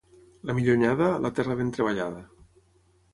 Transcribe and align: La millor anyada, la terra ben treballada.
La 0.49 0.53
millor 0.59 0.77
anyada, 0.77 1.09
la 1.25 1.31
terra 1.39 1.57
ben 1.59 1.69
treballada. 1.75 2.25